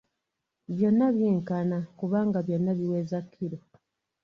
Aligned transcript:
Byonna 0.73 1.05
byenkana 1.15 1.77
kubanga 1.97 2.37
byonna 2.47 2.71
biweza 2.79 3.17
kkiro. 3.25 3.57